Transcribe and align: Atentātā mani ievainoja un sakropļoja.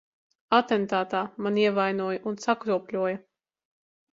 Atentātā 0.59 1.21
mani 1.47 1.65
ievainoja 1.73 2.25
un 2.33 2.41
sakropļoja. 2.47 3.21